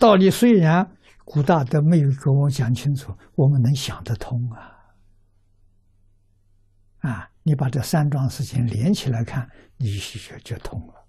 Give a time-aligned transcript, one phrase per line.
[0.00, 0.96] 道理虽然
[1.26, 4.80] 古大德没有给我讲清楚，我们能想得通啊。
[7.00, 9.46] 啊，你把这三桩事情连起来看，
[9.76, 11.06] 你就就通了，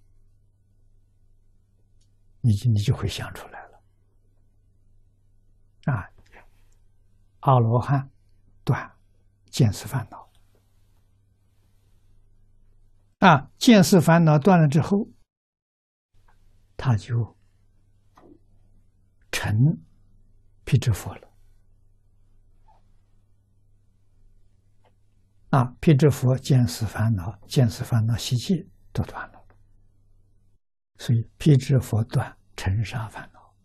[2.41, 3.81] 你就你就会想出来了。
[5.85, 6.05] 啊，
[7.39, 8.09] 阿罗汉
[8.65, 8.91] 断
[9.49, 10.29] 见识烦恼，
[13.19, 15.07] 啊，见识烦恼断了之后，
[16.75, 17.37] 他就
[19.41, 19.75] 成
[20.63, 21.27] 辟支佛了。
[25.49, 29.43] 啊，辟支佛见识烦恼，见识烦恼习气都断了，
[30.99, 33.55] 所以辟支佛断尘沙烦恼，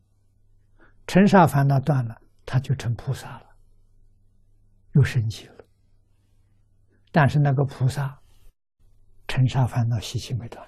[1.07, 3.47] 尘沙烦恼断了，他就成菩萨了，
[4.93, 5.65] 又升级了。
[7.13, 8.19] 但是那个菩萨，
[9.29, 10.67] 尘沙烦恼习气没断，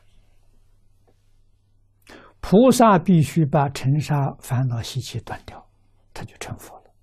[2.51, 5.69] 菩萨必须把尘沙烦恼习气断掉，
[6.15, 6.95] 他就成佛了。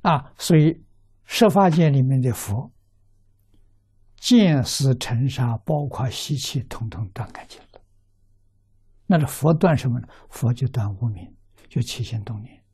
[0.00, 0.82] 啊，所以。
[1.32, 2.72] 十法界里面的佛，
[4.16, 7.80] 见识尘沙，包括习气，统统断干净了。
[9.06, 10.08] 那是佛断什么呢？
[10.28, 11.36] 佛就断无明，
[11.68, 12.64] 就起心动念。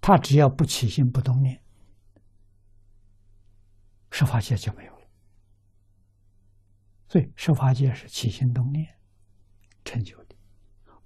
[0.00, 1.60] 他只要不起心不动念，
[4.12, 5.06] 十法界就没有了。
[7.08, 8.86] 所以十法界是起心动念
[9.84, 10.34] 成就的，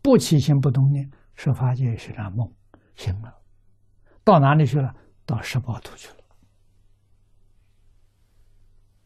[0.03, 2.53] 不起心不动念，十法界是场梦，
[2.95, 3.35] 醒了，
[4.25, 4.95] 到哪里去了？
[5.25, 6.17] 到十八土去了。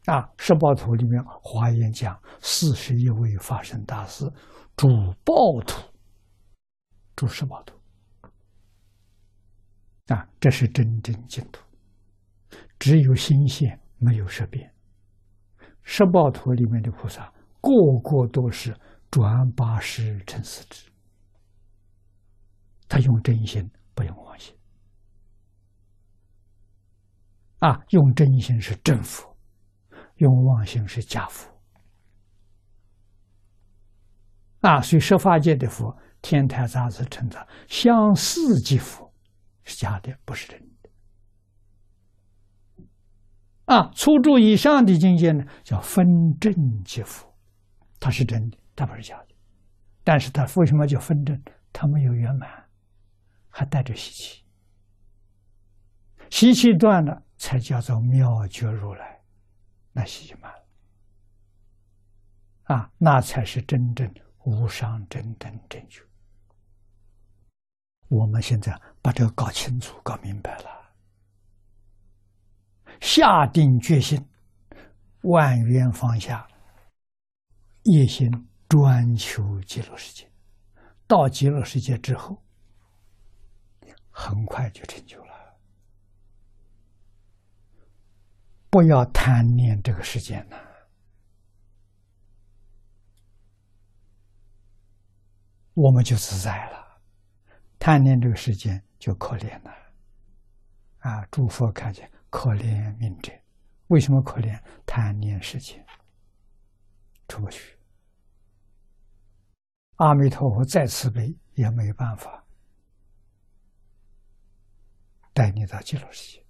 [0.05, 4.25] 啊，十八图里面，华严讲四十一位法身大师
[4.75, 4.87] 主
[5.23, 5.33] 报
[5.65, 5.79] 土，
[7.15, 7.75] 主十八图。
[10.07, 11.63] 啊，这是真正净土，
[12.79, 14.73] 只有心现，没有识变。
[15.83, 17.71] 十报图里面的菩萨，个
[18.03, 18.75] 个都是
[19.11, 20.89] 转八十成四智，
[22.87, 24.55] 他用真心，不用妄心。
[27.59, 29.29] 啊，用真心是正佛。
[30.17, 31.49] 用妄心是假佛
[34.59, 39.11] 啊，所以十法界的佛，天台杂志称他相似即佛，
[39.63, 40.89] 是假的，不是真的。
[43.65, 46.05] 啊，初住以上的境界呢，叫分
[46.39, 47.35] 正即佛，
[47.99, 49.27] 它是真的，他不是假的。
[50.03, 51.39] 但是他为什么叫分正？
[51.71, 52.49] 它没有圆满，
[53.47, 54.43] 还带着习气，
[56.29, 59.21] 习气断了，才叫做妙觉如来。
[59.93, 60.65] 那习满了，
[62.75, 64.11] 啊，那才是真正
[64.43, 66.01] 无上正等正觉。
[68.09, 70.91] 我们现在把这个搞清楚、搞明白了，
[72.99, 74.27] 下定决心，
[75.21, 76.45] 万缘放下，
[77.83, 78.29] 一心
[78.71, 80.31] 专求极乐世界。
[81.05, 82.41] 到极乐世界之后，
[84.09, 85.57] 很快就成就了。
[88.69, 90.55] 不要贪念这个世界呢，
[95.73, 96.97] 我们就自在了；
[97.77, 99.75] 贪念这个世界就可怜了。
[100.99, 103.33] 啊，诸佛看见可怜命者，
[103.87, 104.57] 为什么可怜？
[104.85, 105.85] 贪念世界
[107.27, 107.77] 出不去。
[110.01, 112.43] 阿弥陀佛再慈悲也没办法
[115.31, 116.43] 带你到极乐世界。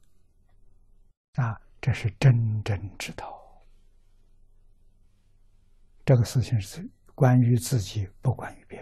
[1.42, 1.60] 啊。
[1.82, 3.42] 这是真正之道。
[6.06, 8.81] 这个事情是关于自己，不关于别人。